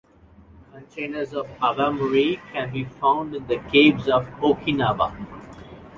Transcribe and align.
Containers 0.73 1.31
of 1.31 1.47
Awamori 1.59 2.39
can 2.51 2.73
be 2.73 2.85
found 2.85 3.35
in 3.35 3.45
the 3.45 3.57
caves 3.71 4.09
of 4.09 4.25
Okinawa. 4.41 5.13